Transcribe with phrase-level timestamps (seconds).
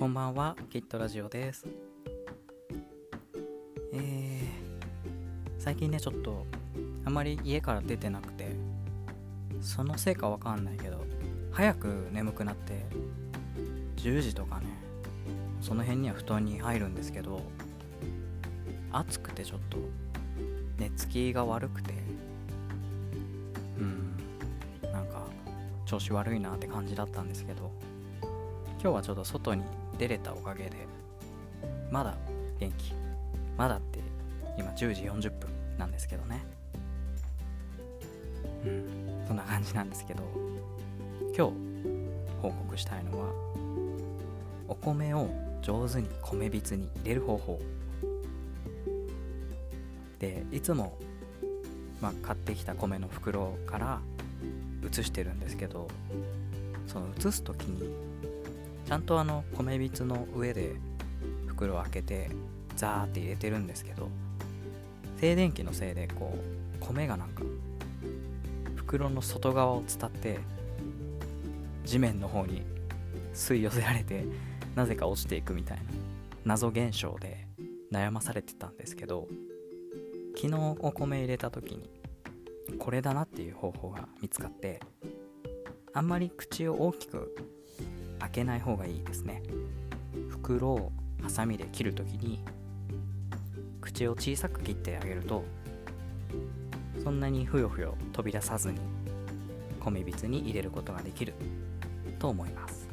[0.00, 1.66] こんばんは、キットラジオです。
[3.92, 4.40] えー、
[5.58, 6.46] 最近ね、ちょっと、
[7.04, 8.56] あまり家から出てなくて、
[9.60, 11.04] そのせいかわかんないけど、
[11.52, 12.86] 早く眠くなって、
[13.96, 14.68] 10時とかね、
[15.60, 17.42] その辺には布団に入るんですけど、
[18.92, 19.76] 暑くてちょっと、
[20.78, 21.92] 寝つきが悪くて、
[23.78, 24.16] うん、
[24.90, 25.26] なんか、
[25.84, 27.70] 調子悪いなって感じだったんですけど、
[28.82, 29.62] 今日はちょっと外に
[29.98, 30.70] 出れたおかげで
[31.90, 32.16] まだ
[32.58, 32.94] 元気。
[33.58, 33.98] まだって
[34.56, 36.42] 今10時40分なんですけどね。
[38.64, 40.22] うんそんな感じなんですけど
[41.36, 41.52] 今日
[42.40, 43.26] 報告したいのは
[44.66, 45.28] お米を
[45.60, 47.60] 上手に米びつに入れる方法。
[50.20, 50.96] でいつも、
[52.00, 54.00] まあ、買ってきた米の袋から
[54.90, 55.88] 移してるんですけど
[56.86, 57.94] その移す時に
[58.86, 60.74] ちゃんとあの米びつの上で
[61.46, 62.30] 袋を開けて
[62.76, 64.08] ザーって入れてるんですけど
[65.20, 67.42] 静電気のせいでこう米がなんか
[68.76, 70.40] 袋の外側を伝って
[71.84, 72.62] 地面の方に
[73.34, 74.24] 吸い寄せられて
[74.74, 75.82] なぜか落ちていくみたいな
[76.44, 77.46] 謎現象で
[77.92, 79.28] 悩まされてたんですけど
[80.36, 81.90] 昨日お米入れた時に
[82.78, 84.80] これだなっていう方法が見つかって
[85.92, 87.34] あんまり口を大きく
[88.20, 89.42] 開けない方がいいですね。
[90.28, 92.42] 袋をハサミで切るときに
[93.80, 95.44] 口を小さく切ってあげると
[97.02, 98.78] そんなにふよふよ飛び出さずに
[99.80, 101.34] 米びつに入れることができる
[102.18, 102.88] と思います。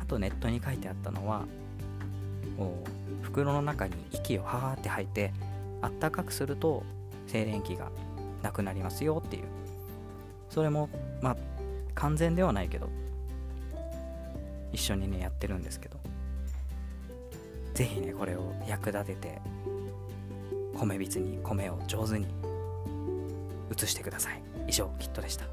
[0.00, 1.46] あとネットに書いてあったのは
[2.58, 5.32] こう袋の中に息をはーって吐いて
[5.80, 6.84] あったかくすると
[7.26, 7.90] 静電気が
[8.42, 9.44] なくなりますよっていう。
[10.50, 10.90] それも
[11.22, 11.36] まあ
[11.94, 12.90] 完全ではないけど
[14.72, 15.98] 一緒にねやってるんですけど。
[17.74, 19.40] 是非ねこれを役立てて
[20.76, 22.26] 米びつに米を上手に
[23.74, 24.42] 移してください。
[24.68, 25.46] 以上キットでした。